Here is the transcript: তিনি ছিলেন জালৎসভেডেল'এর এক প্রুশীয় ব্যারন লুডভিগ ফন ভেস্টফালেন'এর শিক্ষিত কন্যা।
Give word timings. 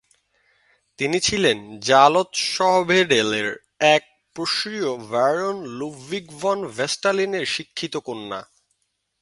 তিনি 0.99 1.17
ছিলেন 1.19 1.57
জালৎসভেডেল'এর 1.79 3.49
এক 3.79 4.03
প্রুশীয় 4.35 4.89
ব্যারন 5.11 5.57
লুডভিগ 5.77 6.25
ফন 6.41 6.59
ভেস্টফালেন'এর 6.77 7.45
শিক্ষিত 7.45 7.93
কন্যা। 7.97 8.39